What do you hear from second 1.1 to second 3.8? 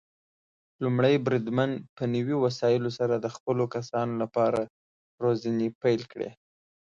بریدمن په نوي وسايلو سره د خپلو